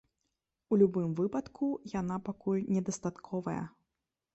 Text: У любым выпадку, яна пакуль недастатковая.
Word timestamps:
У 0.71 0.79
любым 0.83 1.11
выпадку, 1.21 1.69
яна 2.01 2.21
пакуль 2.31 2.67
недастатковая. 2.75 3.61